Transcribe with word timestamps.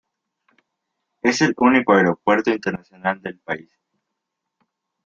Es 1.21 1.41
el 1.43 1.53
único 1.57 1.93
aeropuerto 1.93 2.49
internacional 2.49 3.21
del 3.21 3.37
país. 3.37 3.71